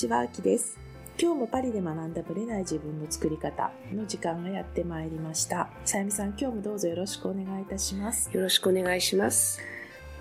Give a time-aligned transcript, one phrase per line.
[0.00, 0.78] ちは、あきです。
[1.20, 5.68] 今日もパリで学んだブレない自分の作り方の時間がやってまいりました。
[5.84, 8.30] さゆみさん、今日もどうぞよろしくお願いいたします。
[8.32, 9.60] よろしくお願いします。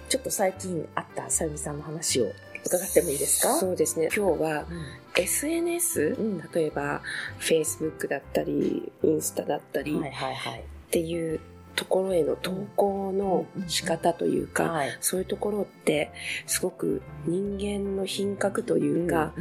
[0.09, 2.25] ちょっと最近あったさゆみさんの話を
[2.65, 3.55] 伺ってもいいですか？
[3.57, 4.09] そうですね。
[4.13, 4.85] 今日はうん
[5.15, 7.01] SNS、うん例えば
[7.39, 10.59] Facebook だったり、インスタだったりはいはいはい。
[10.59, 11.39] っていう
[11.75, 14.97] ところへの投稿の仕方というか、はい。
[14.99, 16.11] そういうところって
[16.45, 19.33] すごく人間の品格というか、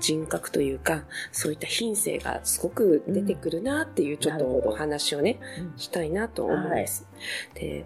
[0.00, 5.78] 人格というか、そういった品性がすごく出てくるなっていうちょっとお話をね、うん。
[5.78, 7.06] したいなと思うんです。
[7.54, 7.84] で、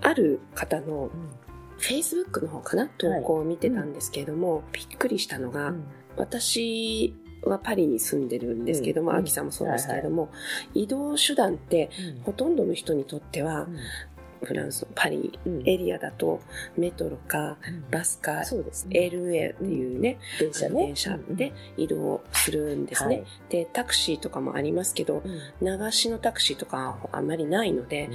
[0.00, 1.30] ある方のうん。
[1.78, 2.88] Facebook の方かな？
[2.98, 3.94] 投稿を見てたん。
[3.94, 5.84] ですけれども、びっくりしたのが、うん。
[6.16, 10.30] 私はパリに住んでるんですけども、うんアキさんもそうですけれども、
[10.74, 11.90] 移動手段って
[12.24, 13.66] ほとんどの人にとっては、
[14.42, 15.68] フランスのパリうん。
[15.68, 16.40] エリアだと
[16.76, 17.56] メトロか
[17.90, 19.10] バスかそうですね。
[19.12, 20.86] LA っていうね、電車ね。
[20.86, 23.24] 電車で移動するんですね、はい。
[23.48, 25.78] でタクシーとかもありますけどうん。
[25.80, 28.10] 流しのタクシーとかあんまりないので、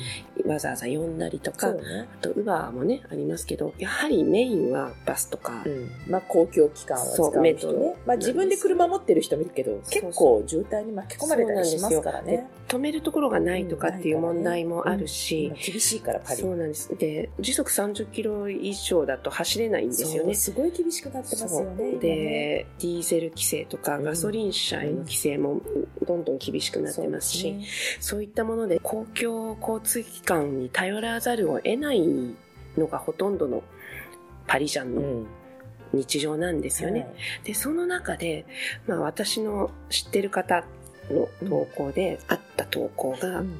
[0.46, 1.68] わざわざ呼んだりとか。
[1.68, 1.74] あ
[2.22, 5.92] とウバーもねありますけどやはりメインはバスとか、うん。
[6.08, 7.96] まあ公共機関を使そう人ねトロ。
[8.06, 12.48] まあ自分で車持ってる人もいるけど、結構渋滞に巻き込まれたりしますからね。
[12.68, 16.42] 止めるところがないとかっていう問題もあるし、今厳しいからパリ。
[16.42, 16.96] そうなんです。
[16.98, 20.34] で時速30キロ以上だと走れないんですよね。
[20.36, 21.92] そうすごい厳しくなってますよね。
[21.92, 22.00] そう。
[22.00, 24.04] でディーゼル規制とかうん。
[24.04, 25.62] ガソリン車への規制も
[26.08, 27.56] どんどん厳しくなってますし、
[28.00, 32.02] そういったもので公共交通機関に頼らざるを得ない
[32.78, 33.64] のがほとんどの
[34.48, 35.28] パリジャンの
[35.94, 37.02] 日常なんですよね。
[37.02, 37.10] はい。
[37.46, 38.46] でその中で、
[38.88, 40.66] まあ、私の知ってる方
[41.10, 43.56] の投稿であった投稿が、うん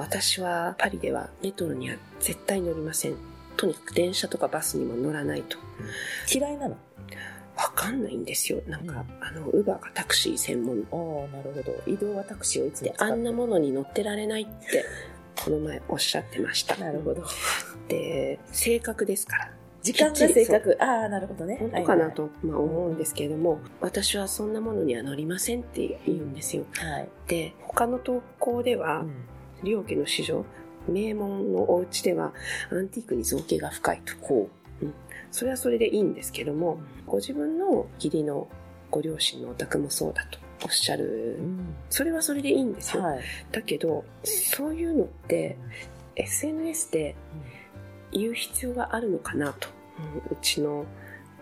[0.00, 3.16] 私はパリではメトロには絶対乗りません。
[3.58, 5.58] とにかく電車とかバスにも乗らないと。
[6.34, 6.76] 嫌いなの。
[7.54, 8.62] わかんないんですよ。
[8.66, 9.26] なんか、うん。
[9.26, 10.86] あのウバーがタクシー専門。
[10.90, 11.82] おーなるほど。
[11.86, 14.86] 移動はタクシーをいつもであんなものに乗ってられないって
[15.44, 16.76] この前おっしゃってました。
[16.76, 17.22] なるほど。
[17.88, 19.52] で性格ですから。
[19.82, 20.78] 時間が正確。
[20.80, 21.56] ああ、なるほどね。
[21.60, 26.64] 本当かなと、まあ、思うんですけれども、私はそんなものには乗りませんって言うんですよ。
[26.76, 27.00] はいはい。
[27.00, 27.08] はい。
[27.26, 29.14] で他の投稿では、うん
[29.62, 30.44] 両家の子女
[30.88, 32.32] 名門のお家では
[32.70, 34.84] アンティークに造形が深いと、う。
[34.84, 34.94] ん。
[35.30, 38.48] それはそれでいいんですけどもご自分の義理の
[38.90, 40.38] ご両親のお宅もそうだと。
[40.62, 41.36] おっしゃる。
[41.38, 41.74] うん。
[41.88, 43.20] それはそれでいいんですよ、はい。
[43.52, 45.56] だけどそういうのって
[46.16, 47.16] SNS で
[48.12, 49.68] 言う必要があるのかなと、
[50.30, 50.36] うん。
[50.36, 50.84] うちの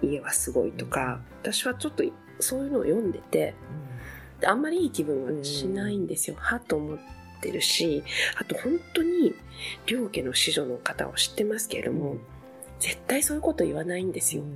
[0.03, 2.05] 家はすごいとか私はちょっと
[2.41, 3.55] そういうのを読んでて
[4.45, 6.37] あんまりいい気分はしないんですよ。
[6.39, 6.99] はと思っ
[7.41, 8.03] てるし、
[8.41, 9.35] あと本当に
[9.87, 12.17] 両家の子女の方を知ってますけれども、
[12.81, 14.43] 絶対そういうこと言わないんですよ。
[14.43, 14.47] う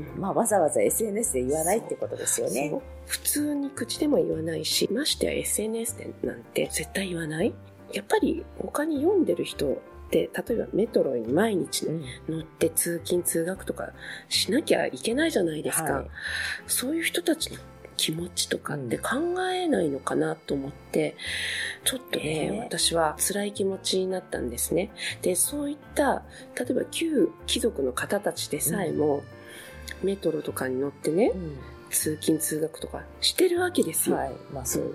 [0.00, 2.72] んまあ、わざわざ SNS で言わないってことですよね
[3.06, 7.52] 普通に口でも言わないし、ましてや SNS でなんて絶対言わない。
[7.92, 9.76] やっぱり他に読んでる人っ
[10.10, 13.92] て、例えばメトロに毎日うん乗って通勤通学とか
[14.30, 15.92] しなきゃいけないじゃないですか。
[15.92, 16.06] はい
[16.66, 17.58] そういう人たちの
[18.02, 19.10] 気持ちとかって考
[19.52, 21.14] えないのかなと思って、
[21.84, 24.90] ちょっとね、ええ私は辛い気持ちになったんですね。
[25.22, 26.24] で、そういった、
[26.58, 29.22] 例えば旧貴族の方たちでさえも、
[30.02, 31.30] メトロとかに乗ってね、
[31.90, 34.16] 通勤通学とかしてるわけですよ。
[34.16, 34.32] はい。
[34.52, 34.90] まあ、そうね。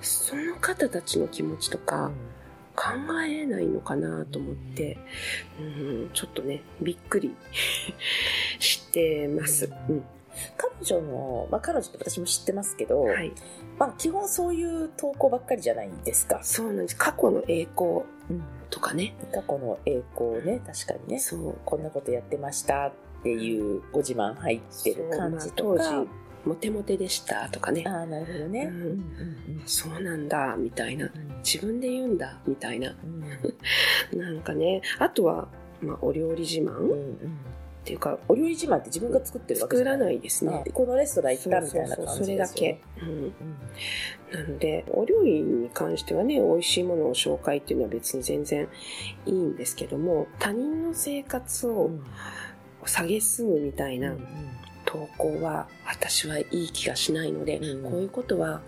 [0.00, 2.12] その方たちの気持ちとかうん
[2.74, 2.88] 考
[3.22, 4.96] えないのかなと思って、
[5.60, 7.36] うん、ちょっとね、びっくり
[8.58, 9.70] してます。
[9.90, 10.04] うん。
[10.56, 13.32] 彼女の、まあ彼女って私も知ってますけど、はい。
[13.78, 16.40] まあ基本そういう投稿ばっかりじゃないですか。
[16.42, 16.96] そうなんです。
[16.96, 19.14] 過去の栄光うんとかね。
[19.32, 21.56] 過去の栄光ね、確かにね、そう。
[21.64, 25.84] こんなことやってましたっていうご自慢入ってる感じとか。
[25.84, 26.08] 当時、
[26.44, 27.84] モテモテでしたとかね。
[27.86, 28.64] ああ、なるほどね。
[28.64, 31.06] うんうんうんそうなんだ、みたいな。
[31.06, 32.94] うん自分で言うんだ、みたいな。
[34.12, 34.80] うん なんかね。
[34.98, 35.48] あとは、
[35.80, 37.18] まあ、お料理自慢っうんうん
[37.84, 40.06] ていうか、お料理自慢って自分が作ってるわけじ作らゃない。
[40.06, 40.64] ないですね。
[40.66, 40.72] あ。
[40.72, 42.80] このレストラン行ったみたいな感じそれだけ。
[43.02, 43.08] うん。
[43.08, 43.32] うん
[44.32, 48.66] なので、お料理に関してはね、美味しいものを紹介っていうのは別に全然
[49.26, 51.90] いいんですけども、他人の生活を
[52.84, 54.14] 蔑むみたいな
[54.86, 58.62] 投稿は私はいい気がしないので、うんこういうことは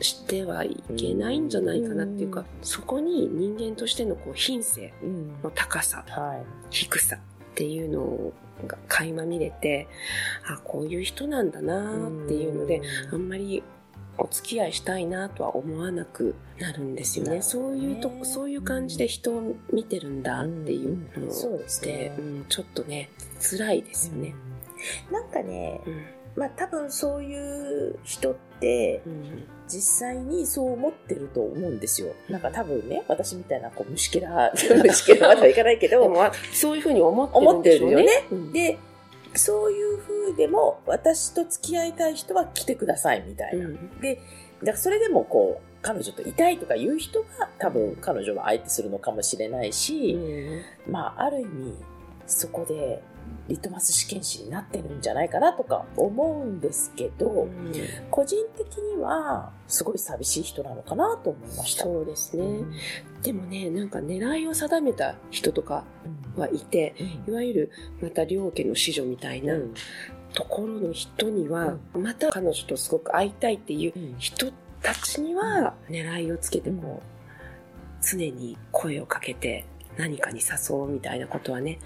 [0.00, 5.28] してはいけないんじゃないかなっていうか、そこに人間としてのこう品性うん。
[5.42, 6.44] の高さ、はい。
[6.70, 7.18] 低さ
[7.56, 8.32] っていうの
[8.66, 9.88] が垣間見れて、
[10.46, 13.62] あ、こういう人なんだなっていうので、あんまり
[14.18, 17.40] お付き合いしたいなとは思わなくなるんですよね。
[17.40, 21.32] そういうとこ、そういう感じで人を見てるんだっていうのうん。
[21.32, 21.92] そうですね。
[21.92, 23.08] で、うんちょっとね、
[23.40, 24.34] 辛いですよね。
[25.10, 26.02] なんかね、うん。
[26.36, 32.14] まあ多分そういう人ってうん実際にそう思ってると思うんですよ。
[32.28, 36.10] なんか多分ね、私みたいなこう虫けら、虫けらまではいかないけど、
[36.52, 37.96] そういうふうに思ってるんでしょうね。
[37.96, 38.78] 思ってうんで、
[39.34, 43.66] そういう風でも私と付き合いたい人は来てくださいみたいな。
[43.66, 47.26] うんで、だからそれでもこう、彼女といたいとか言う人は
[47.58, 50.18] 多分彼女は相手するのかもしれないし、
[50.88, 51.74] まあある意味
[52.26, 53.02] そこで
[53.48, 57.72] リトマス試験紙になってるんじゃないかなとか思うんですけど、うん。
[58.10, 61.84] 個人的にはすごい寂しい人なのかなと思いました。
[61.84, 62.72] そうですね、うん。
[63.22, 65.84] でもねなんか狙いを定めた人とか
[66.34, 66.94] うんはいて
[67.26, 67.32] うん。
[67.32, 67.70] いわゆる
[68.02, 69.74] また両家の子女みたいなうん。
[70.34, 74.14] ところの人には、また彼女とすごく会いたいっていううん。
[74.18, 74.52] 人
[74.82, 77.16] たちには狙いをつけてこう
[78.04, 79.64] 常に声をかけて
[79.96, 81.78] 何かに誘うみたいなことはね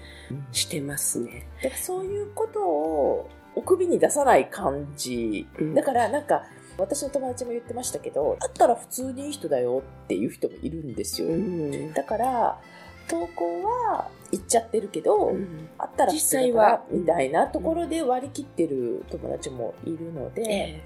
[0.51, 1.47] してますね。
[1.63, 5.47] だからそういうことをお首に出さない感じ。
[5.59, 6.43] うんだからなんか
[6.77, 11.27] 私の友達も言ってましたけど、だったら普通にいい人だよっていう人もいるんですよ。
[11.27, 12.59] うんだから
[13.07, 20.83] 投稿は言っちゃってるけど、うんあったら実際はみたいなところで割り切ってる友達もいるので、え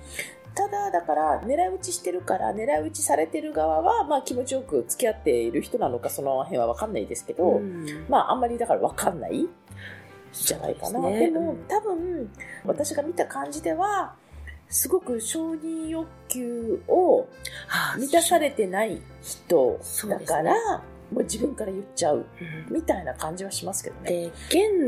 [0.56, 8.06] ただだから狙い撃ちしてるから狙い撃ちされてる側はまあ気持ちよく付き合っている人なのかその辺は分かんないですけえど、うん。
[8.10, 9.48] まああんまりだから分かんない
[10.32, 11.02] じゃないかな。
[11.10, 11.26] でね。
[11.28, 12.32] うん多分
[12.66, 14.16] 私が見た感じでは
[14.70, 17.28] すごく承認欲求を
[17.98, 20.54] 満たされてない人だから、
[21.12, 22.26] もう自分から言っちゃう
[22.70, 22.74] うん。
[22.74, 24.10] みたいな感じはしますけどね。
[24.10, 24.32] で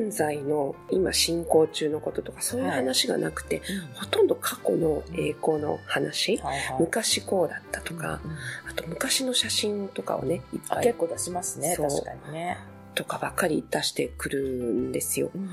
[0.06, 3.62] 現在の今進行中のこととかそういう話がなくて、
[3.96, 6.82] ほとんど過去の栄光の話、はいはい。
[6.82, 8.32] 昔こうだったとか、うん
[8.70, 12.58] あと昔の写真とかをねいっぱいあ結構出しますね確かにね。
[12.96, 15.32] とかばっかり出してくるんですよ。
[15.34, 15.50] うん。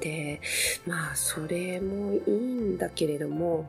[0.00, 0.40] で
[0.86, 3.66] まあそれもいいんだけれども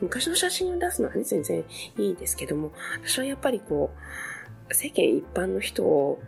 [0.00, 1.64] 昔の写真を出すのはね全然
[1.98, 2.72] いいですけども
[3.02, 3.98] 私はやっぱりこう
[4.70, 6.20] 世間一般の人を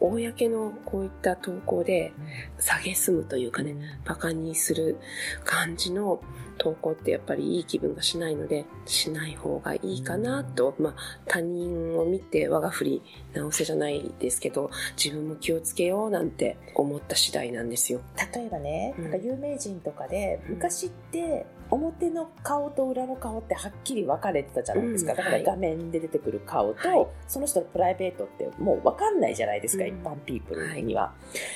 [0.00, 2.12] 公のこういった投稿で
[2.58, 4.98] 蔑むというかね馬鹿にする
[5.44, 6.20] 感じの
[6.58, 10.94] 投稿ってやっぱりいい気分がしないのでしない方がいいかなと、まあ
[11.26, 13.02] 他人を見て我が振り
[13.34, 18.00] 直せじゃないですけど自分も気をつけようなんて思った次第なんですよ。
[18.34, 19.04] 例えばね、うん。
[19.04, 20.54] なんか有名人とかでうん。
[20.54, 27.06] 昔って表の顔と裏の顔ってはっきり分かれてたじゃないですか、うんだから画面で出てくる顔と、はい。
[27.28, 29.90] その人のプライベートってもう分かんないじゃないですか、うん。
[29.90, 31.12] 一般ピープルには、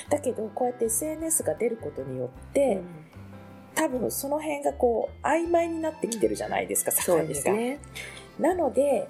[0.09, 2.81] だけどこうやって SNS が出ることによって、
[3.75, 7.79] 多分その辺がこう曖昧になってきてるじゃないですか、境そう目がですね。
[8.39, 9.07] なので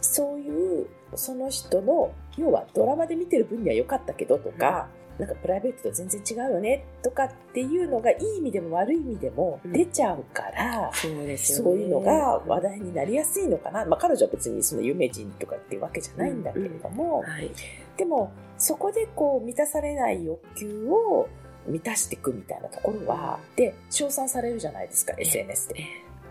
[0.00, 4.88] そういうその人の要はドラマで見てる分には良かったけどとか、
[5.18, 9.72] なんかプライベートと全然違うよねとかっていうのがいい意味でも悪い意味でもうん。
[9.72, 11.64] 出ちゃうから、そうですよね。
[11.64, 17.50] そういうのが話題になりやすいのかな、まあ、彼女は別にその有名人とかっていうわけじゃないんだけれども、はい。
[17.96, 21.28] でもそこでこう満たされない欲求を
[21.66, 25.84] 満たしていくみたいなところは、で称賛されるじゃないですか SNS で。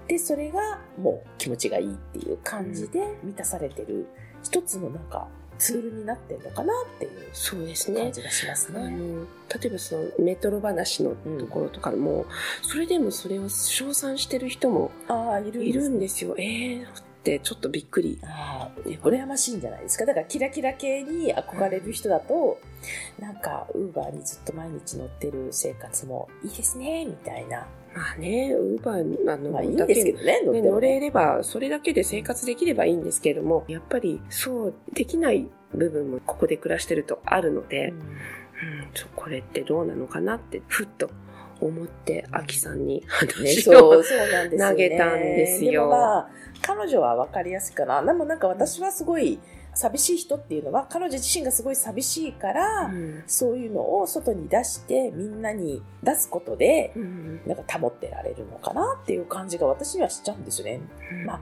[0.07, 4.07] でそれがもう気持ちがいいっていう感じで満たされてる
[4.43, 5.27] 一つのなんか
[5.57, 8.11] ツールになってるのかなっていうそうですね感。
[8.11, 8.89] じがしますあね。
[8.89, 12.25] の例えばそのメトロ話のところとかも、
[12.63, 16.35] それでもそれを称賛してる人もああいるいるんでですすよ。
[16.37, 16.85] えー
[17.21, 18.19] ってちょっとびっくり。
[18.23, 20.05] ああ羨ましいんじゃないですか？
[20.05, 22.59] だからキラキラ系に憧れる人だと
[23.19, 27.67] なんかウーバーにずっと毎日乗ってる生活もいいですねみたいな。
[27.93, 37.97] まあね、ウーバーあの、まあいいんですけどね乗っね、乗れれば、それだけで生活できればいいんですけれども、やっぱりそうできない部分もここで暮らしてるとあるので、うん。
[37.97, 38.03] うん、
[38.93, 41.09] ちょこれってどうなのかなって、ふっと
[41.61, 44.71] 思って、アキさんにね、話を、そう、そうなんですよ、ね。
[44.71, 46.29] 投げたんですよでもまあ、
[46.61, 48.01] 彼女は分かりやすいかな。
[48.03, 49.39] でもなんか私はすごい
[49.73, 60.81] 寂しい人っていうのは、彼女自身がすごい寂しいから、うんそういうのを外に出して、みんなに出すことで、うんなんか保ってられるのかなっていう感じが私にはしちゃうんですよね。
[61.25, 61.39] まあ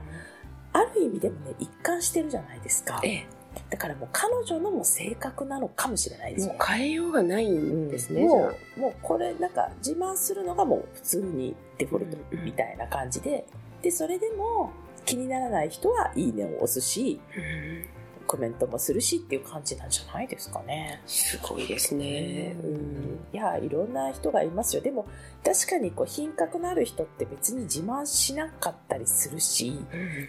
[0.72, 3.00] あ、ある意味でもね、一貫してるじゃないですか。
[3.04, 3.24] え
[3.68, 6.66] だからもう彼女のもう性格なのかもしれないえ、ですねもう。
[6.66, 13.44] 変えようがないんですね、じゃもう、もうこれなんか自慢するのがもう普通にデフォルトうんうんみたいな感じで、
[13.82, 14.70] で、それでも
[15.04, 17.38] 気にならない人はいいねを押すし、あ。
[17.38, 21.02] うんコメントもするしっていう感じなんじゃないですかね。
[21.06, 22.56] すごいですね。
[22.62, 24.82] うんいや、いろんな人がいますよ。
[24.82, 25.06] でも、
[25.44, 29.80] 確かにこう品格のある人って別に自慢しなかったりするし、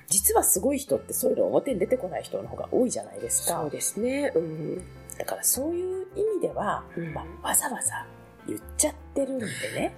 [0.07, 3.62] 実はすごい人ってそういうの表に出てこない人の方が多いじゃないですか。
[3.62, 4.31] そうですね。
[4.36, 4.81] うん
[5.17, 8.07] だからそういう意味では、うんまあ、わざわざ
[8.48, 9.95] 言っちゃってるんでね。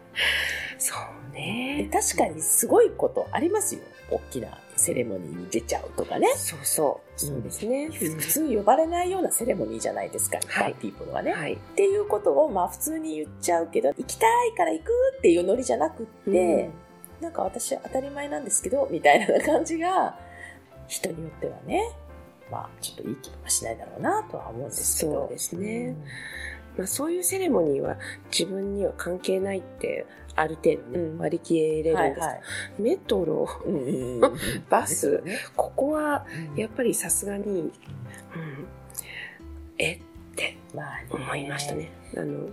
[0.78, 1.90] そうでね。
[1.94, 3.82] 確かにすごいことありますよ。
[4.12, 6.28] 大きなセレモニーに出ちゃうとかね。
[6.36, 7.20] そうそう。
[7.20, 7.90] そうですね。
[7.90, 11.32] 普通呼ばれないようなセレモニーじゃないですか、一はい般ピープルはね。
[11.32, 11.54] はい。
[11.54, 16.70] っていうことをまあ普通に言っちゃうけど、行きたいから行くっていうノリじゃなくって、
[17.22, 20.18] なんか私当たり前なんですけど、みたいな感じが、
[20.88, 21.82] 人によってはね、
[22.52, 25.14] まあちょっといい気はしないだろうなとは思うんですけど。
[25.14, 25.96] そうですね
[26.78, 27.98] まあ、そういうセレモニーは
[28.32, 31.18] 自分には関係ないってある程度ね、うん。
[31.20, 31.98] 割り切れうん。
[31.98, 32.42] るんです、はいはい。
[32.80, 33.76] メトロうん。
[33.76, 34.24] うん。
[34.24, 34.40] うん。
[34.70, 36.60] バスねここはうん。
[36.60, 37.72] やっぱりさすがに、うん、
[39.78, 40.02] えっ
[40.36, 41.92] てまあね思いましたね。
[42.18, 42.50] あの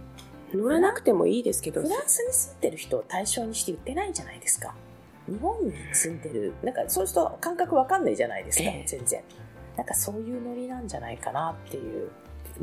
[0.52, 2.60] 乗らなくてもいいですけどフランスに住ん。
[2.60, 4.74] でる人を対象にして言ってないじゃないですか。
[5.26, 6.20] 日本に住ん。
[6.20, 6.74] でる、なん。
[6.74, 8.04] かそういう人感覚わかん。
[8.04, 9.22] ないじゃないですか、ええ全然。
[9.76, 9.86] なん。
[9.86, 10.88] かそういうノリなん。
[10.88, 12.10] じゃないかなっていう。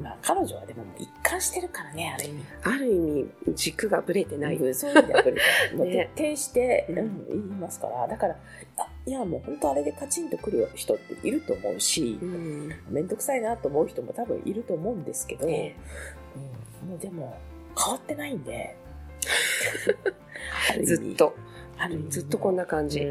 [0.02, 2.46] まあ彼女はでも一貫してるからね、ある意味。
[2.64, 5.36] ある意味軸がぶれてない、うんそういう意味ではこれ
[5.78, 6.10] もうね。
[6.16, 6.98] 徹底して、うん。
[6.98, 8.08] うん言いますから。
[8.08, 8.36] だから、
[8.78, 12.72] あいやもう本当あれでカチンとくる人っていると思うしう、ん。
[12.90, 15.76] めんどくさいなと思う人も多分いると思うんですけど、え
[16.84, 17.38] うん、もうでも
[17.78, 18.76] 変わってないんで。
[20.84, 21.36] ずっと
[21.80, 23.06] あるずっとこんな感じ、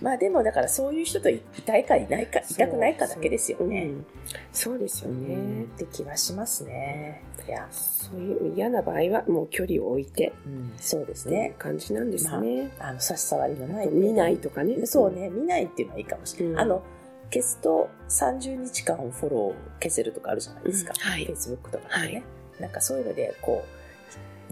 [0.00, 3.84] まあでもだからそういう人といたいかいないか、いたくないかだけですよね。
[3.84, 3.88] う。
[3.88, 4.06] ん
[4.52, 5.28] そうですようん。
[5.28, 7.22] ね、って気はしますね。
[7.46, 10.32] いや、そういう嫌な場合はもう距離を置いて
[10.78, 11.54] そうですね。
[11.58, 13.88] 感じなんですね、あの、差し障りのない。
[13.88, 14.86] 見ないとかね。
[14.86, 16.52] そうね、見ないっていうのはいいかもしれない。
[16.52, 16.60] うん。
[16.60, 16.82] あの、
[17.30, 20.94] 消すと30日間フォロー消せるとかあるじゃないですか。
[20.96, 21.10] うん。
[21.10, 21.26] はい。
[21.26, 21.88] Facebook とかでね。
[21.90, 22.24] はい。
[22.60, 23.73] なんかそういうので、こう、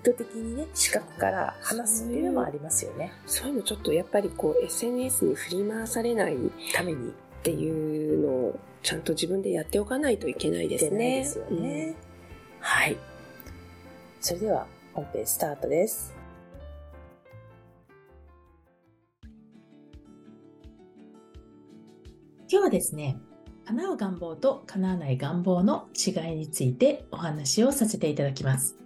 [0.03, 3.13] 意図的にね、視覚から離すっていうのもありますよね。
[3.27, 6.39] そういうのちょっとやっぱりこう SNS に振り回されないっ
[6.75, 7.13] ために。
[7.43, 11.21] ていうのをちゃんと自分でやっておかないといけないですね。
[11.21, 11.95] ですよね。
[12.61, 12.97] はい。
[14.21, 16.15] それでは本編スタートです。
[22.49, 23.19] 今日はですね、
[23.65, 28.82] 叶う願望と叶わない願望の違いについてお話をさせていただきます。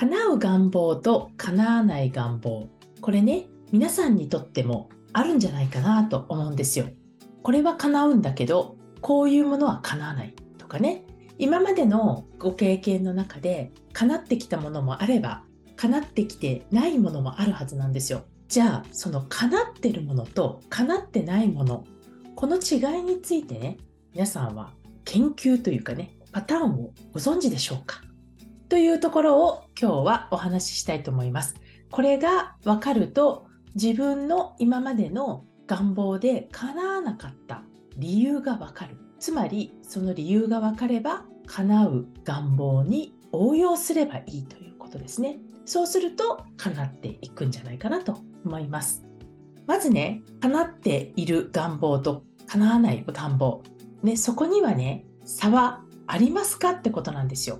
[0.00, 2.70] 叶う願望と叶わない願望。
[3.02, 6.86] これね、皆さんにとってもあるんじゃないかなと思うんですよ。
[7.42, 11.04] これは叶うんだけど、こういうものは叶わないとかね。
[11.36, 15.44] 今までのご経験の中で叶ってきたものもあれば、
[15.76, 18.22] 叶ってきてないものもあるはずなんですよ。
[18.48, 21.84] じゃあ、その叶ってるものと叶ってないもの、
[22.36, 23.76] この違いについてね、
[24.14, 24.70] 皆さんは
[25.04, 28.00] 研究というかね、パターンをご存知でしょうか？
[28.70, 31.56] というところを今日はお話ししたいと思います。
[31.90, 37.64] これが分かると自分の今までの願望で叶わなかった
[37.96, 38.96] 理由が分かる。
[39.18, 45.40] つまりその理由が分かれば叶う願望に応用すればいいということですね。
[45.64, 49.02] そうすると叶っていくんじゃないかなと思います。
[49.66, 53.64] まずね、叶っている願望と叶わない願望。
[54.04, 57.58] ね、そこにはね、差はありますかってことなんですよ。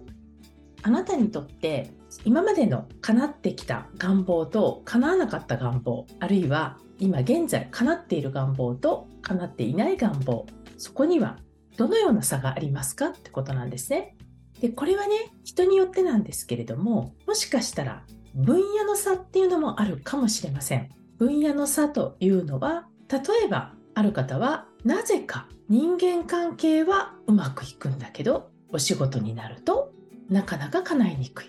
[0.82, 1.92] あなたにとって
[2.24, 10.46] 今までの叶ってきた願望と叶わなかった願望、あるいは今現在叶っている願望と叶っていない願望、
[10.78, 11.38] そこには
[11.76, 14.16] どのような差がありますかってことなんですね。
[14.60, 20.90] で、これはね、人によってなんですけれども、もしかしたら分野の差っていうのもあるかもしれません。
[21.18, 29.92] 分野の差というのは、例えばある方はなぜか人間関係はうまくいくんだけど、お仕事になると
[30.30, 31.46] なかなか叶いにくい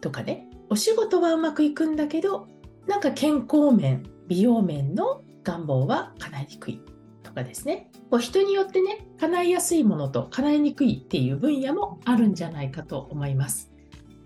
[0.00, 2.48] とかね、お仕事はうまくいくんだけど、
[2.86, 6.82] なんか健康面、美容面の願望は叶いにくい
[7.22, 7.90] とかですね。
[8.10, 13.70] こう人によってね、叶いやすいものと叶いにくいっていう分野もあるんじゃないかと思います。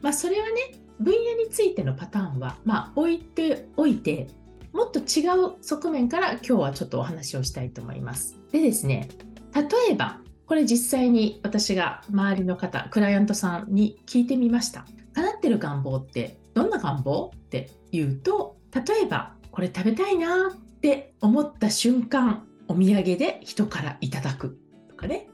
[0.01, 0.53] まあそれはね、
[0.99, 4.29] 分野についてのパターンは、まあ置いておいて、
[4.73, 8.39] もっと違う側面から今日はちょっとお話をしたいと思います。
[8.51, 9.09] でですね、
[9.55, 14.85] 例えば、これ実際に私が周りの方、クライアントさんに聞いてみました。
[15.13, 25.29] 叶ってる願望ってどんな願望って言うと、例えばこれ食べたいなって思った瞬間、お土産で人からいただくとかね、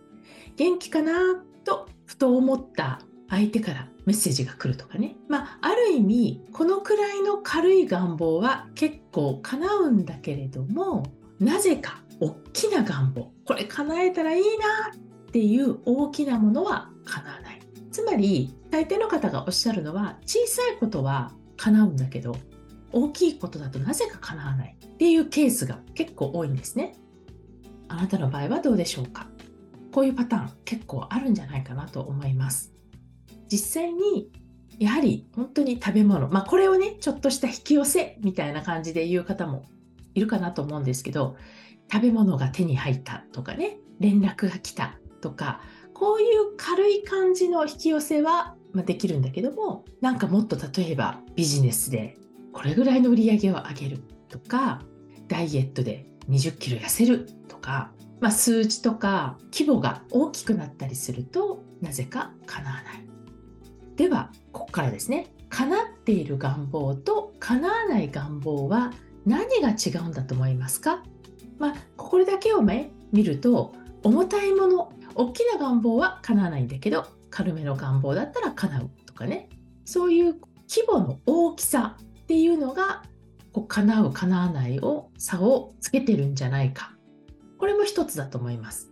[0.56, 5.16] 元気かなとふと思った相手からメッセージが来るとかね。
[5.30, 11.04] まあ、ある意味、このくらいの軽い願望は結構叶うんだけれども、
[11.40, 15.05] なぜか大きな願望、これ叶えたらいいな
[15.36, 17.60] っていう大きなものは叶わない。
[17.92, 22.38] つまり、大抵の方がおっしゃるのは、小さいことは叶うんだけど、
[22.90, 26.94] 大きいことだとなぜか叶わないっていうケースが結構多いんですね。
[27.88, 29.28] あなたの場合はどうでしょうか
[29.92, 32.72] こういうパターン結構あるんじゃないかなと思います。
[33.52, 34.30] 実際に
[34.78, 39.66] やはり本当に食べ物、まあ、これをねちょっとした引き寄せみたいな感じで言う方も
[40.14, 41.36] いるかなと思うんですけど
[41.92, 45.60] 食べ物が手に入ったとかね連絡が来たとか
[45.92, 52.16] こういう軽い感じの引き寄せはできるんだけどもなんかもっと例えばビジネスで
[52.52, 54.82] これぐらいの売り上げを上げるとか
[55.26, 57.90] ダイエットで20キロ痩せるとか、
[58.20, 62.84] まあ、数値とか規模が大きくなったりするとなぜか叶わない。
[63.96, 65.32] ではここからですね。
[65.48, 68.92] 叶っている願望と叶わない願望は
[69.24, 71.02] 何が違うんだと思いますか？
[71.58, 79.48] まあこれだけをね見ると重たいもの大きな願望は叶わないんだけど軽めの願望だったら叶うとかね。
[79.84, 80.34] そういう
[80.68, 83.02] 規模の大きさっていうのが
[83.52, 86.92] こう叶う叶わないを差をつけてるんじゃないか。
[87.58, 88.90] これも一つだと思います、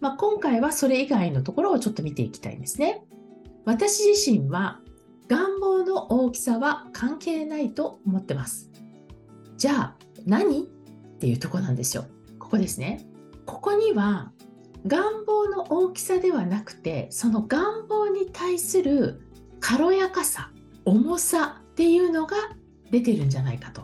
[0.00, 3.02] まあ、今回はそれ以外のところをちょっと見ていきたいんですね。
[3.66, 4.80] 私自身は
[5.28, 8.70] 願望の大きさは関係ないと思ってます。
[9.58, 10.62] じゃあ何？
[10.62, 10.66] っ
[11.18, 12.06] ていうとこなんですよ。
[12.38, 13.04] ここですね。
[13.44, 14.32] ここには
[14.86, 19.20] 願望の大きさではなくてその願望に対する
[19.60, 20.50] 軽やかさ
[20.84, 22.36] 重さっていうのが
[22.90, 23.82] 出てるんじゃないかと。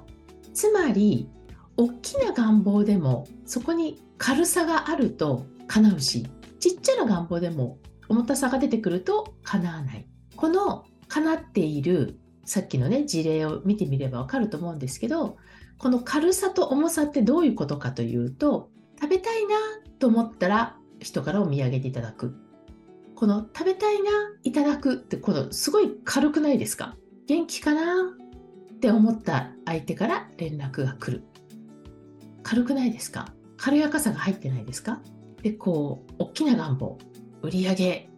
[0.52, 1.28] つまり
[1.76, 6.26] 大きな願望でもそこに軽さがあると叶うし
[6.60, 10.06] ちっちゃな願望でも重たさが出てくると叶わない。
[10.36, 15.36] この叶っているさっきのね事例を見てみればわかると思うんですけど
[15.78, 18.70] この軽さと重さってどういうことかというと
[19.00, 19.56] 食べたいな
[19.98, 22.34] と思ったら人からお土産でいただく。
[23.14, 24.10] この食べたいな
[24.42, 26.96] いただくってこのすごい軽くないですか？
[27.28, 28.02] 元気かな
[28.72, 31.24] って思った相手から連絡が来る。
[32.42, 33.32] 軽くないですか？
[33.56, 35.00] 軽やかさが入ってないですか？
[35.42, 36.98] でこう大きな願望。
[37.42, 38.08] 売上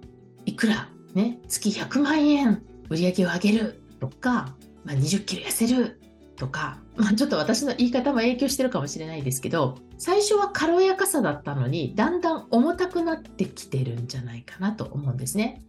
[0.46, 0.88] いくら？
[1.14, 6.00] ね月100万円売り上げを上げるとか、まあ、20キロ痩せる
[6.36, 15.62] とか、まあ、ちょっと私の言い方も影響してるかもしれないですけど最初は軽やかさだったのにだんだん重たくなってきてるんじゃないかなと思うんですね。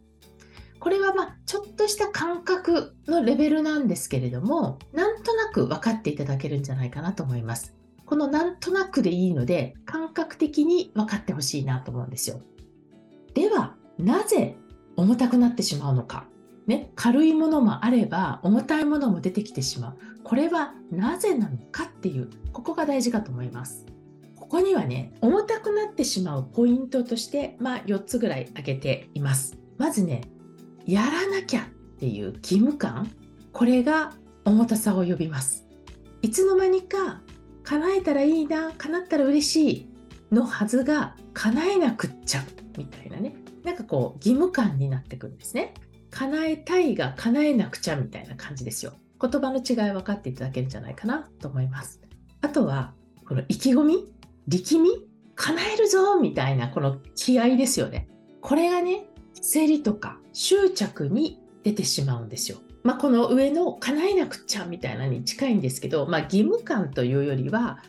[0.79, 7.73] これはまあちょっとした感覚のレベルなんですけれどもなんとなく分かっていただけるんじゃないかなと思います。
[8.05, 12.41] このなんとなくでいいので感覚的に分かってほしいなと思うんですよ。
[13.33, 14.55] ではなぜ
[14.95, 16.25] 重たくなってしまうのか
[16.67, 19.97] ね、軽いものもあれば重たいものも出てきてしまう。
[20.23, 23.85] これはなぜなのかっていうここが大事かと思います。
[24.35, 29.57] ここにはね重たくなってしまうポイントとしてまあ4つぐらい挙げています。
[29.77, 30.21] まずね
[30.85, 31.65] やらなきゃっ
[31.99, 33.09] ていう義務感。
[33.53, 35.65] これが重たさを呼びます。
[36.21, 37.21] いつの間にか
[37.63, 39.89] 叶えたらいいな叶ったら嬉しい
[40.31, 42.43] のはずが叶えなくっちゃ
[42.77, 43.35] みたいなね。
[43.63, 45.73] なんかこう義務感になってくるんですね。
[46.17, 48.93] 叶えたいが叶えなくちゃみたいな感じですよ。
[49.21, 52.01] 言葉の違い分かっていただけるんじゃないかなと思います。
[52.41, 52.93] あとは、
[53.27, 54.07] この意気込み
[54.47, 54.89] 力み
[55.35, 58.07] 叶えるぞみたいなこの気合ですよね。
[58.41, 62.57] これがね、生理とか執着に出てしまうんですよ。
[62.81, 67.83] まあ、この上の叶えなくちゃみたいなに近いんですけど、まあ、義務感というよりは、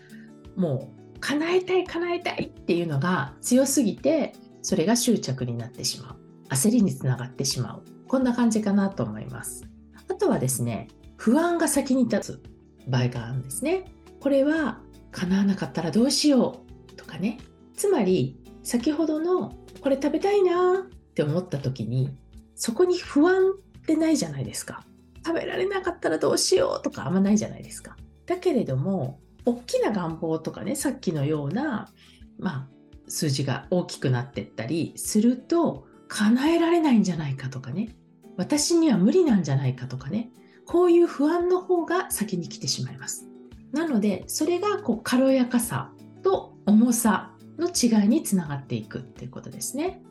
[0.54, 6.16] もう叶えたい叶えたいっていうのが強すぎて、それが執着になってしまう。
[6.50, 7.97] 焦りにつながってしまう。
[8.09, 9.68] こんな感じかなと思います。
[10.11, 12.42] あとはですね、不安が先に立つ
[12.88, 13.85] 場合があるんですね。
[14.21, 14.81] これは
[15.12, 17.38] 叶わなかったらどうしようとかね。
[17.77, 22.11] つまり、先ほどのこれ食べたいなって思った時に、
[22.55, 24.85] そこに不安ってないじゃないですか。
[25.25, 27.97] 食べられなかったらどうしようとかあんまないじゃないですか。
[28.27, 31.90] だけれども、大きな願望とかね、さっきのような、
[32.38, 32.68] まあ、
[33.09, 37.94] 数字が大きくなってったりすると、叶えられないんじゃないかとかね。
[38.37, 40.31] 私には無理なんじゃないかとかね。
[40.66, 43.27] こういう不安の方が先に来てしまいます。
[43.73, 45.92] なのでそれがこう軽やかさ
[46.23, 50.03] と重さの違いにつながっていくっていうことですね。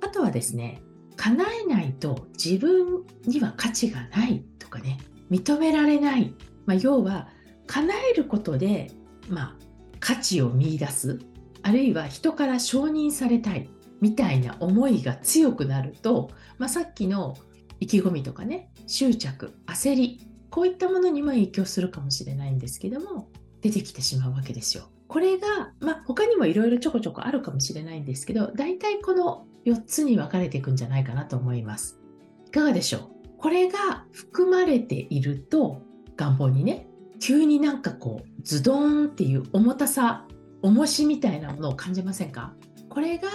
[0.00, 0.82] あとはですね
[1.16, 4.98] 叶えないと自分には価値がないとかね。
[5.30, 6.34] 認められない、
[6.66, 7.28] まあ、要は
[7.66, 8.92] 叶えることで、
[9.28, 9.56] まあ、
[9.98, 11.18] 価値を見いだす。
[11.62, 13.68] あるいは人から承認されたい。
[14.00, 17.36] みたいな思いが強くなると、まあ、さっきの
[17.80, 23.28] 意気込みとかね執着焦りこういったものにも影響するかもしれないんですけども
[23.60, 24.88] 出てきてしまうわけですよ。
[25.08, 31.98] これが、まあ、他にもいろいろちょこちょこあるかもしれないんですけど大体この4つに分かれていくんじゃないかなと思います。
[32.46, 33.02] いかがでしょう？
[33.38, 35.82] これが含まれていると
[36.16, 36.86] 願望にね
[37.20, 40.26] 急になんかこうズドーンっていう重たさ
[40.62, 42.54] 重しみたいなものを感じませんか？
[42.88, 43.28] これが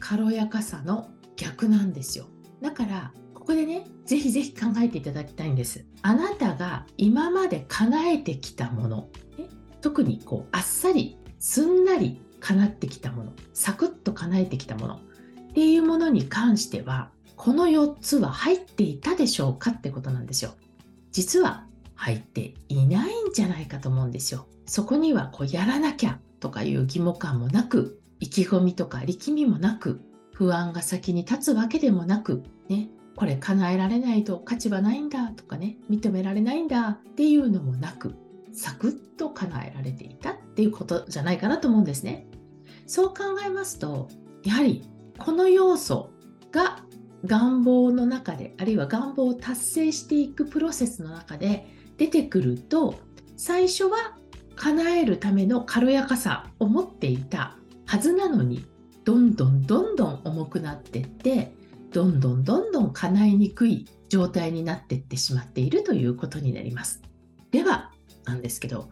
[0.00, 2.26] 軽やかさの逆なんですよ
[2.60, 5.86] だからここでね、ぜひぜひ考えていただきたいんです。
[6.02, 9.08] あなたが今まで叶えてきたもの、
[9.80, 15.00] 特にこうあっさり、すんなり叶ってきたもの、サクッと叶えてきたものっ
[15.54, 20.52] ていうものに関しては、この4つは入っていたでしょうかってことなんですよ。
[21.10, 24.46] 実は入っていないんじゃないかと思うんですよ。
[24.66, 30.00] そこにはこうやらなきゃとかいう義務感もなく、意気込みとか力みもなく、
[30.34, 38.14] 不安が先に立つわけでもなく、ね、これ叶えられないと価値はないんだとかね、認められないんだっていうのもなく、
[38.52, 42.26] サクッと叶えられていたっていうことじゃないかなと思うんですね。
[42.86, 44.08] そう考えますと、
[44.44, 46.10] やはりこの要素
[46.50, 46.82] が
[47.24, 51.66] 願望の中で、あるいは願望を達成していくプロセスの中で
[51.98, 52.94] 出てくると、
[53.36, 54.16] 最初は
[54.56, 57.56] 叶えるための軽やかさを持っていた
[57.90, 58.64] はずなのに、
[59.04, 61.52] どんどんどんどん重くなってって、
[61.90, 67.02] どんどんどんどん叶いにくい状態になっていってしまっているということになります。
[67.50, 67.90] では、
[68.24, 68.90] なんですけど、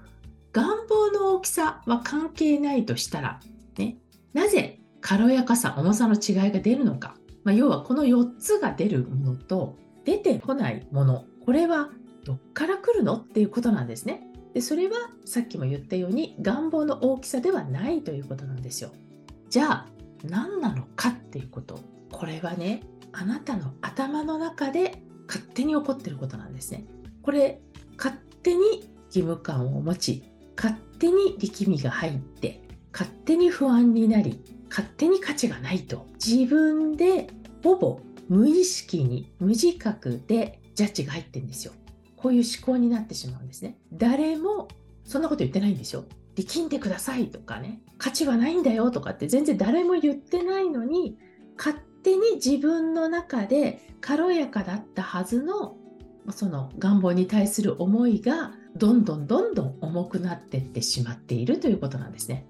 [0.53, 3.39] 願望の大きさは関係ないとしたら、
[3.77, 3.99] ね、
[4.33, 7.15] なぜ軽やかさ、重さの違いが出るのか。
[7.45, 11.91] まあ、要はこの4つが出るものと出てこないもの、これは
[12.25, 13.15] どっから来るの？
[13.15, 14.28] っていうことなんですね。
[14.55, 18.91] でそれはさっきも言ったように願望の大きさではないということなんですよ。
[19.49, 19.87] じゃあ
[20.25, 21.81] 何なのかっていうこと
[22.11, 22.83] これはね
[23.13, 26.85] あなたの頭の中で勝手に起こってることなんですね。
[27.23, 27.61] これ
[27.97, 30.25] 勝手に義務感を持ち
[30.57, 32.61] 勝手に力みが入って
[32.93, 37.29] 勝手に不安になり勝手に価値がないと自分で
[37.63, 41.73] ほぼ無意識に無自覚でジャッジが入ってるんですよ。
[42.21, 43.79] こういう思考になってしまうんですね。
[43.93, 44.69] 誰も
[45.05, 46.05] そんなこと言ってないんですよ。
[46.35, 51.17] 力んでくださいとかね、価値はないんだよとかって全然誰も言ってないのに、
[51.57, 55.77] 勝手に自分の中で軽やかだったはずの
[56.31, 62.47] その願望に対する思いがどんどんどんどん重くなっていってしまっているということなんですね。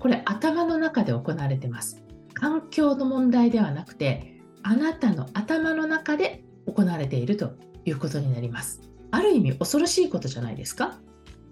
[0.00, 2.02] これ頭の中で行われてます。
[2.34, 7.52] 環境の問題ではなくて、あなたの頭の中で行われていると
[7.84, 8.89] いうことになります。
[9.10, 10.98] ある意味恐ろしいことじゃないですか？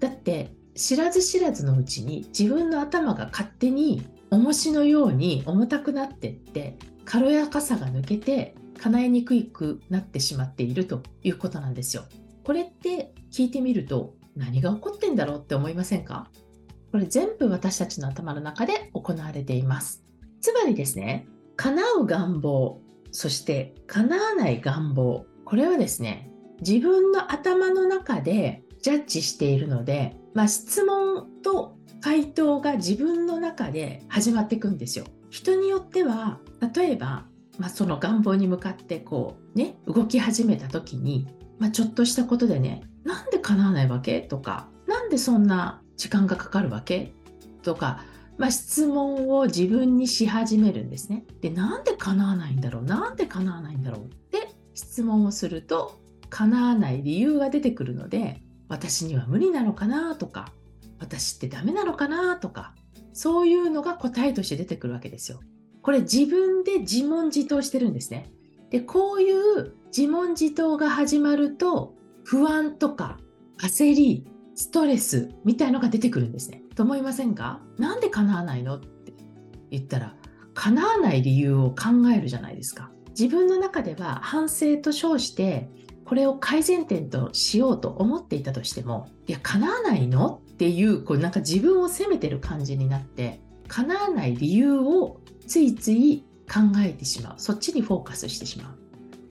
[0.01, 12.05] だって知らず知らずのうちに自分の頭が勝手に重しのように重たくなってって軽やかさが抜けて叶えにくくなってしまっているということなんですよ。
[12.44, 16.31] これって聞いてみると何が起こってんだろうって思いませんか？
[16.92, 20.05] これ全部私たちの頭の中で行われています。
[20.40, 26.28] つまりですね、叶う願望、そして叶わない願望、これはですね、
[26.61, 35.05] 自分の頭の中でジャッジしているので、まあ、質問と回答が自分の中で始まっていくんですよ。
[35.31, 36.38] 人によっては
[36.75, 37.27] 例えば、
[37.59, 41.27] まあ、その願望に向かってこうね動き始めた時に、
[41.59, 44.21] まあ、ちょっとしたことでねなんで叶わないわけ？
[44.21, 47.12] とかなんでそんな時間がかかるわけ？
[47.62, 48.05] とか、
[48.37, 51.25] まあ、質問を自分にし始めるんですね。
[51.40, 52.85] でなんで叶わないんだろう？
[52.85, 54.01] なんで叶わないんだろう？
[54.05, 60.53] って質問をすると叶わない理由が出てくるので私には無理なのかなとか
[60.99, 62.75] 私ってダメなのかなとか
[63.12, 65.41] そういうのが答えとして出てくるわけですよ。
[65.83, 68.31] これ自分で自問自答してるんですね。
[68.71, 73.19] でこういう自問自答が始まると不安とか
[73.59, 76.62] 焦りストレスみたいのが出てくるんですね。
[76.75, 77.62] と思いませんか？
[77.79, 79.14] なんで叶わないのって
[79.71, 80.14] 言ったら
[80.55, 82.91] 叶わない理由を考えるじゃないですか。
[83.11, 85.71] 自分の中では反省と称して
[86.09, 90.40] これを改善点としようと思っていたとしてもいや叶わないの？
[90.53, 97.35] っていうこうなんか自分を責めてる感じになって叶わない理由をついつい考えてしまう。
[97.37, 98.79] そっちにフォーカスしてしまう。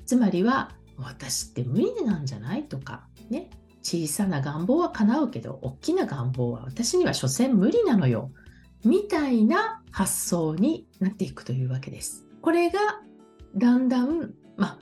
[0.05, 2.63] つまりは私って無理なんじゃない？
[2.63, 3.49] とかね。
[3.81, 8.31] 小さな願望は叶うけど大きな願望は私には所詮無理なのよ。
[8.83, 12.27] みたいな発想になっていくというわけです。
[12.41, 12.79] これが
[13.55, 14.77] だんだんまあ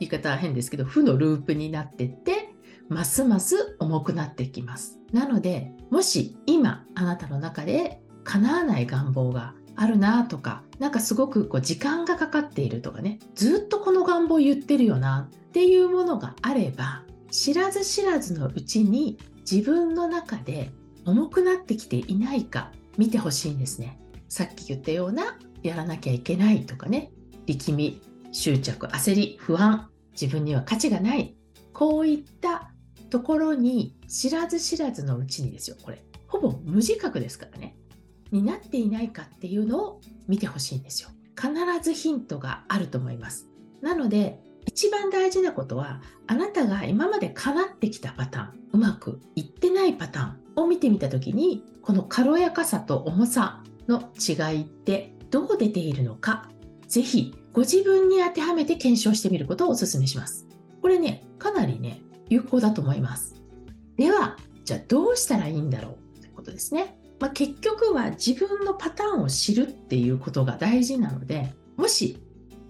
[0.00, 2.50] 言い方は変ですけど負のループになってって
[2.88, 4.98] ますます重くなってきます。
[5.12, 19.18] なのでもし今あなたの中で叶わない願望があるなとかなんかすごくこう時間がかかっているとかねずっとこの願望言ってるよなっていうものがあれば知らず知らずのうちに
[19.50, 20.70] 自分の中で
[21.04, 23.98] 重くなってきていないか見てほしいんですね。
[24.28, 27.10] さっき言ったようなやらなきゃいけないとかね
[27.46, 29.89] 力み執着焦り不安
[30.20, 31.36] 自分には価値がない。
[31.72, 32.72] こういった
[33.08, 36.04] ところに知らず知らずのうちにですよこれ。
[36.26, 37.76] ほぼ無自覚ですからね。
[38.30, 41.08] になっていないかっていうのを見てほしいんですよ。
[41.36, 41.52] 必
[41.82, 43.48] ずヒントがあると思います。
[43.80, 56.48] なので一番大事なことは、あなたが今まで叶ってきたパターン、うまくいってないパターンを見てみたときに、この軽やかさと重さの違いってどう出ているのか、
[56.86, 60.46] ぜひご自分に当てはめて検証してみることをお勧めします。
[60.80, 63.34] これね、かなりね、有効だと思います。
[63.96, 66.20] では、じゃあどうしたらいいんだろう？
[66.20, 66.96] ということですね。
[67.18, 72.18] まあ、結局は自分のパターンを知るっていうことが大事なので、もし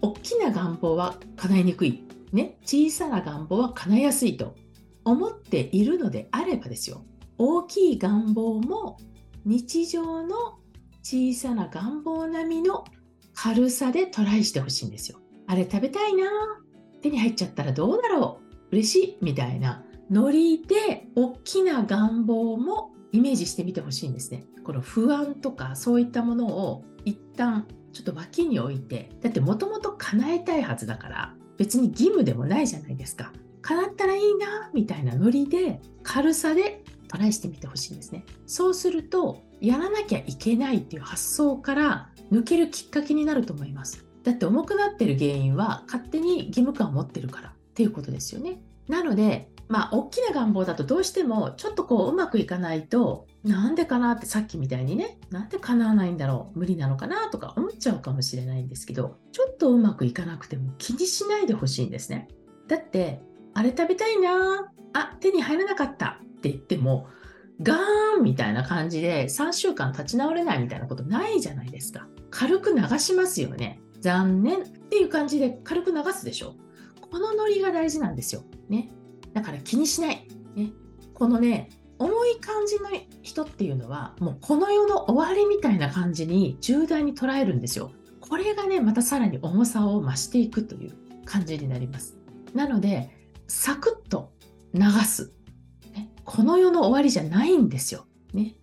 [0.01, 4.57] 大きな願望は叶えにくい、ね、小さな願望は叶えやすいと
[5.05, 7.05] 思っているのであればですよ、
[7.38, 8.97] 大きい願望も
[9.45, 10.59] 日常の
[11.03, 12.85] 小さな願望並みの
[13.42, 15.18] 軽さでトライしてほしいんですよ。
[15.46, 16.26] あれ食べたいな
[17.00, 18.38] 手に入っちゃったらどうだろ
[18.70, 24.44] う嬉しいみたいなノリで大きな願望もイメージしてみてほしいんですね。
[24.62, 33.33] この不安とかそういったものを一旦ちょっと脇に置いて、だってもともと叶えたいはずだから、別に義務でもないじゃないですか。
[33.62, 38.26] 叶ったらいいな、みたいなノリで、軽さでトライしてみてほしいんですね。
[38.46, 44.05] そうすると、やらなきゃいけないっていう発想から抜けるきっかけになると思います。
[44.23, 48.61] だって重くなってる原因は勝手に義務感を持ってるからっていうことですよね。
[48.88, 62.29] なので、まあ、大きな願望だとどうしてもちょっとこううまくいかないとなんでかなってさっきみたいにね、なんで叶わないんだろう、無理なのかなとか思っちゃうかもしれないんですけど、ちょっとうまくいかなくても気にしないでほしいんですね。
[62.69, 63.23] だって、
[63.55, 67.07] あれ食べたいなあ、手に入らなかったって言っても、
[67.62, 72.07] ガーンみたいな感じで3週間立ち直れないみたいなことないじゃないですか。
[72.31, 73.81] 軽く流しますよね。
[74.01, 76.55] 残念っていう感じで軽く流すでしょ。
[77.11, 78.45] このノリが大事なんですよ。
[78.69, 78.90] ね。
[79.33, 80.27] だから気にしない。
[80.55, 80.73] ね。
[81.14, 81.69] このね、
[82.01, 82.88] 重い感じの
[83.21, 87.93] 人っていうのはもうこの世の終わりみたいな感じに重大に捉えるんですよ。
[88.21, 90.93] これがねまたさらに重さを増していくという
[91.27, 92.16] 感じになります。
[92.55, 93.11] なので
[93.49, 94.33] サクッと
[94.73, 95.33] 流す、
[95.93, 98.07] ね、この世の終わりじゃないんですよ。
[98.33, 98.55] ね、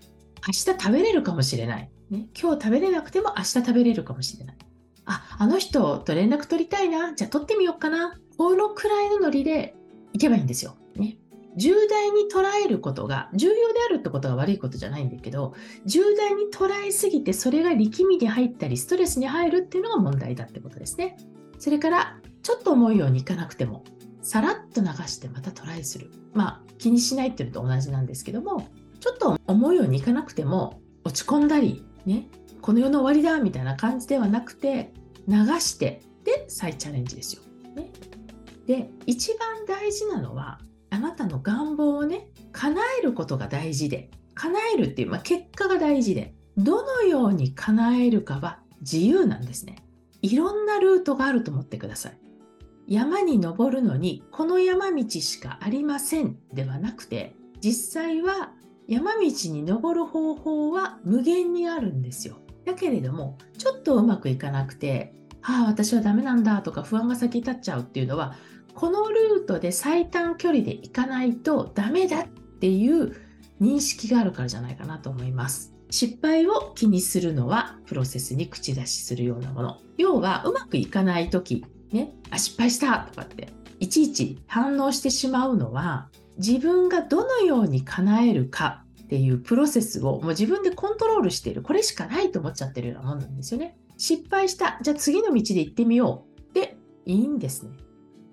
[0.47, 2.27] 明日食べれるかもしれない、ね。
[2.39, 4.57] 今日食べれなくても明日食べれるかもしれない。
[5.05, 7.13] あ、あの人と連絡取りたいな。
[7.15, 8.17] じゃあ取ってみようかな。
[8.37, 9.75] このくらいのノリで
[10.13, 10.75] いけばいいんですよ。
[10.95, 11.17] ね。
[11.57, 21.17] 重大に捉えることが重要であるってことが悪いことじゃないんだけど重大に捉えすぎてそれが力みに入ったりストレスに入るっていうのが問題だってことですね
[21.57, 23.83] それからちょっと思うようにいかなくても
[24.21, 28.67] さらっと流してまたトライするまあ気にしないっていうのと同じなんですけども
[28.99, 32.27] ちょっと思うようにいかなくても落ち込んだりね
[32.61, 34.91] この世の終わりだみたいな感じではなくて
[35.27, 37.41] 流してで再チャレンジですよ。
[37.75, 37.91] ね、
[38.65, 49.77] で一番大事なのはあなたの願望をね叶えることが大事で叶えるっていう、まあ、結果が大事でどのように叶えるかは自由なんですね。
[50.21, 52.17] いろんなルートがあると思ってください。
[52.87, 58.51] 山に登るのにこの山道しかありませんではなくて実際は
[58.87, 68.35] 山道に登る方法は無限にあるんですよだけれどもちょっとうまくいかなくてああ私はダメなんだとか不安が先に立っちゃうっていうのは
[68.73, 73.15] このルートで最短距離で行かないとダメだっていう
[73.59, 75.73] 認識があるからじゃないかなと思います。
[75.89, 79.77] 失敗を気にするのはプロセスに口出しするようなもの。
[79.97, 91.61] 要はうまくいかない時、ね、あ、失敗したとかって、いちいち反応してしまうのは自分がどのように叶えるかっていうプロセスをもう自分でコントロールしている。
[91.61, 93.77] これしかないと思っちゃってるようなもんなんですよね。
[93.97, 94.79] 失敗した。
[94.81, 96.53] じゃあ次の道で行ってみよう。
[96.53, 97.71] で、いいんですね。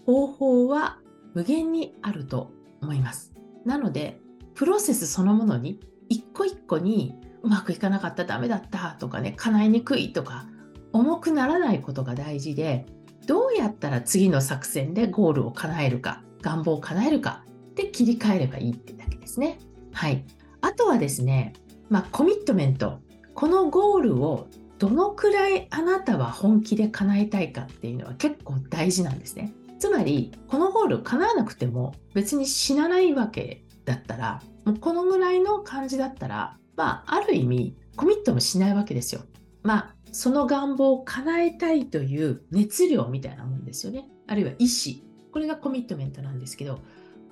[0.04, 0.98] 方法は
[1.34, 2.50] 無限にあると
[2.82, 3.32] 思います。
[3.64, 4.20] なので、
[4.54, 10.46] プロセスそのものに一個一個にうまくいかなかった、ダメだったとかね、叶いにくいとか、
[10.92, 12.86] 重くならないことが大事で、
[13.26, 19.58] どうやったら次の作戦でゴールを叶えるか、願望を叶えるかで切り替えればいいってだけですね。
[19.92, 20.24] はい。
[20.60, 21.52] あとはですね、
[21.88, 23.00] まあ、コミットメント。
[23.34, 24.46] このゴールを
[24.78, 29.52] どのくらいあなたは本気で叶えたいかっていうのは結構大事なんですね。
[29.78, 39.22] つまりこのゴール叶わなくても別に死なないわけだったらもうこのぐらいの感じだったらまあある意味コミットもしないわけですよ。
[39.62, 44.06] まあその願望を叶えたいという熱量みたいなもんですよね。
[44.26, 45.02] あるいは意志。
[45.32, 46.78] これがコミットメントなんですけど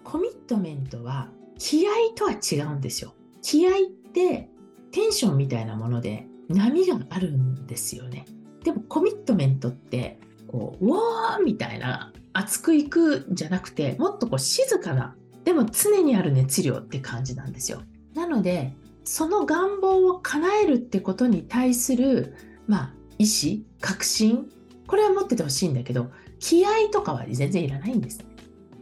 [0.05, 3.15] コミットメントは気合とは違うんですよ。
[3.41, 3.75] 気合っ
[4.13, 4.49] て
[4.91, 8.25] テンションみたいなもので波があるんですよね。
[8.65, 17.83] でもコミットメントってこう、うわーみたいな熱くいくんじゃなくてもっとこう静かなでも常にある熱量って感じなんですよ
[18.15, 22.35] なのでその願望を叶えるってことに対する
[22.67, 24.49] まあ意志確信
[24.87, 28.25] これは持っててほしいんだけど気合とかは全然いらないんです。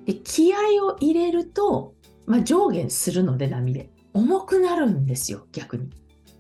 [0.05, 1.95] で気合を入れると、
[2.27, 5.91] まあ、上下するので波で重くなるんですよ逆に。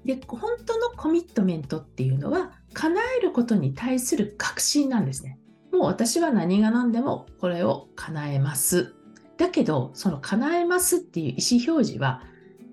[0.04, 5.38] で本当のコミットメントっていうのは叶えることに対する確信なんですね。
[5.72, 8.94] もう私は何が何でもこれを叶えます。
[9.36, 12.22] だけどその叶えますっていう意思表示は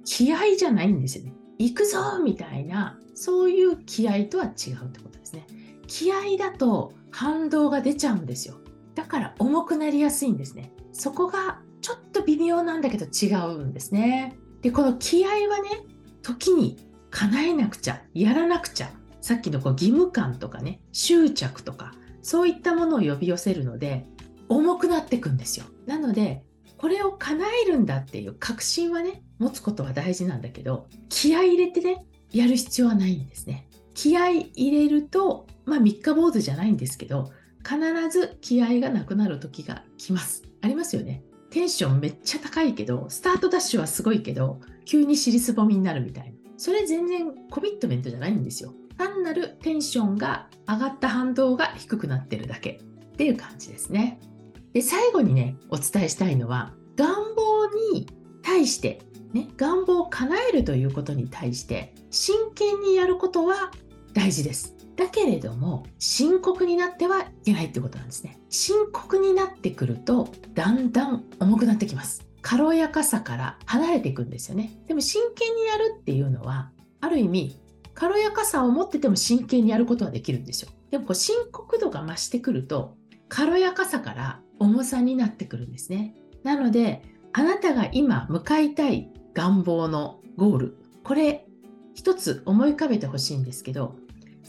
[0.05, 1.33] 気合じゃないんですよね。
[1.59, 5.45] 行くぞみたいなそういう気合とは違うってことですね。
[5.87, 8.55] 気合だと反動が出ちゃうんですよ。
[8.95, 10.71] だから重くなりやすいんですね。
[10.97, 14.35] そこがちょっと微妙なんだけど違うんですね。
[14.61, 15.85] で、この気合はね、
[16.23, 16.77] 時に
[17.11, 18.89] 叶えなくちゃ、やらなくちゃ、
[19.21, 24.07] さっきのこう義務感とかね、執着とか、そういったものを呼び寄せるので、
[24.49, 25.65] 重くなってくんですよ。
[25.85, 26.43] なので、
[26.77, 33.67] これを叶えるんだっていう確信はね、持つことは大事なんだけど、気合入れてね、やる必要はないんですね。
[33.93, 37.31] 気合入れると、まあ三日坊主じゃないんですけど、
[37.67, 40.43] 必ず気合がなくなる時が来ます。
[40.61, 41.23] ありますよね。
[41.49, 46.37] テンションめっちゃ高いけど、スタートダッシュはすごいけど、急に尻すぼみになるみたいな。
[46.57, 48.73] それ全然コミットメントじゃないんですよ。
[48.97, 52.81] 単なるテンションが上がった反動が低くなってるだけ
[53.13, 54.19] っていう感じですね。
[54.73, 58.07] で、最後にね、お伝えしたいのは、願望に
[58.41, 59.01] 対して、
[59.33, 63.71] ね、願望を叶えるということに対して、真剣にやることは
[64.13, 64.76] 大事です。
[64.97, 68.39] だけれども、深刻になってはいけないってことなんですね。
[68.49, 72.27] 深刻になってくると、だんだん重くなってきます。
[72.41, 74.81] 軽やかさから離れていくんですよね。
[74.87, 77.59] でも真剣にやるっていうのは、ある意味、
[77.93, 80.69] 軽やかさを持ってても真剣にやることはできるんですよ。
[80.89, 82.97] でもこう深刻度が増してくると、
[83.29, 86.15] 軽やかさから重さになってくるんですね。
[86.43, 91.45] なので、あなたが今向かいたい願望のゴール、これ
[91.93, 93.95] 一つ思い浮かべてほしいんですけど、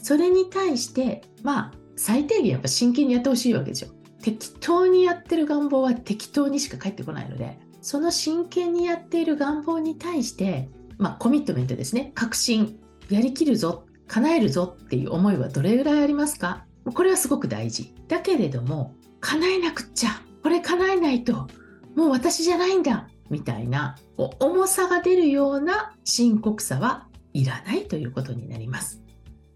[0.01, 3.91] それに対して、まあ、最低限やっぱ真剣にやってほしいわけですよ。
[4.21, 12.11] 適当にやってる願望は適当にしか返ってこないので、その真剣にやっている願望に対して、まあ、コミットメントですね。
[12.15, 12.77] 確信、
[13.09, 16.65] やりきるぞ、叶えるぞっていう思いはどれぐらいありますか？
[16.93, 17.93] これはすごく大事。
[18.07, 21.47] だけれども、叶えなくっちゃ、これ叶えないと、
[21.95, 29.01] もう私じゃないんだ、みたいな、重さが出るような深刻さはいらないということになります。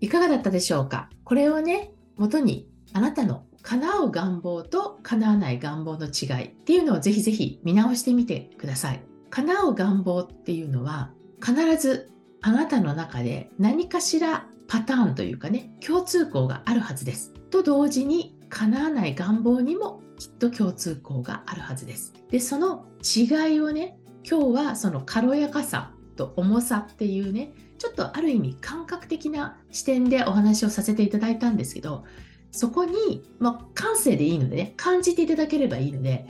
[0.04, 1.10] いかがだったでしょうか？
[1.24, 9.02] これをね、元にあなたの叶う願望と叶わない願望の違いっていうのをぜひぜひ見直してみてください。
[9.30, 11.12] 叶う願望っていうのは
[11.42, 12.12] 必ず
[12.42, 17.32] あなたの中で何かしらパターンというかね、共通項があるはずです。
[17.50, 22.12] と同時に叶わない願望にもきっと共通項があるはずです。
[22.30, 23.98] で、その違いをね、
[24.30, 32.06] 今日はその軽やかさと重さっていうね、ちょっとある意味感覚的な視点でお話をさせていただいたんですけど、
[32.50, 36.26] そこに、まあ、感性でいいのでね、感じていただければいいので、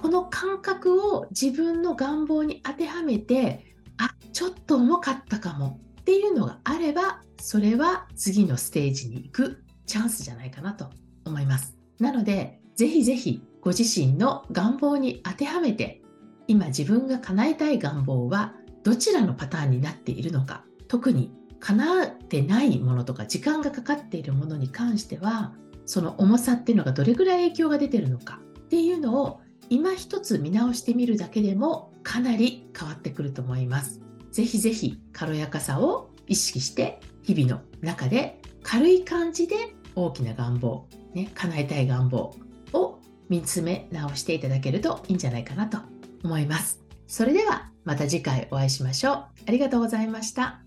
[0.00, 10.88] この感覚を自分の願望に当てはめて、あ、ちょっと重かったかもっていうのがあれば、それは次のステージに行くチャンスじゃないかなと
[11.26, 11.76] 思います。
[12.00, 16.00] なので、ぜひぜひご自身の願望に当てはめて、
[16.46, 25.54] 今自分が叶えたい願望はどちらのパターンになっているのか特に叶ってないものとか時間がかかっているものに関しては
[25.86, 34.00] その重さっていうのがどれぐらい影響が出てるのかっていうのを今一つ見直してみるだけでもかなり変わってくると思います。
[34.30, 42.34] ぜひぜひ軽やかさを意識して日々の中で軽い感じで大きな願望、ね、叶えたい願望
[42.72, 45.78] を見つめ直していただけるといいんじゃないかなと
[46.24, 46.82] 思います。
[47.06, 49.14] それではまた次回お会いしましょう。
[49.14, 50.63] ありがとうございました。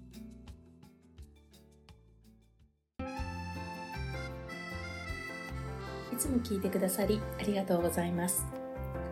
[6.18, 8.44] いつも聞いてくださりありがとうございます。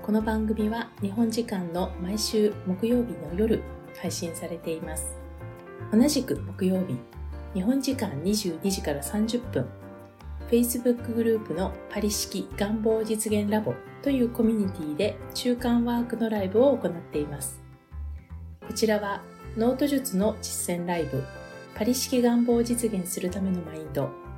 [0.01, 3.61] この番組は日本時間の毎週木曜日の夜
[4.01, 5.15] 配信されています。
[5.93, 6.97] 同じく木曜日、
[7.53, 9.67] 日本時間22時から30分、
[10.49, 17.61] Facebook グループのパリ式願望実現ラボというコミュニティで中間ワークのライブを行っています。
[18.65, 19.21] こちらは
[19.55, 21.23] ノート術の実践ライブ、
[21.75, 24.24] パリ式願望を実現するためのマインド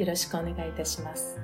[0.00, 1.36] よろしくお願いいたします。